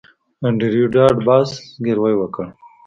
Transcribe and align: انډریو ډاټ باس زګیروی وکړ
انډریو 0.45 0.91
ډاټ 0.95 1.15
باس 1.27 1.49
زګیروی 1.75 2.15
وکړ 2.17 2.45